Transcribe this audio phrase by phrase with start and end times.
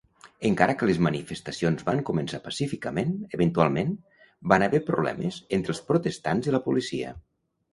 [0.47, 3.93] Encara que les manifestacions van començar pacíficament, eventualment
[4.55, 7.15] van haver problemes entre els protestants i la policia.